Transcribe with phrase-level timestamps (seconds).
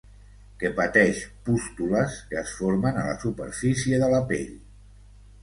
[0.61, 1.19] Que pateix
[1.49, 4.51] pústules que es formen a la superfície de la pell.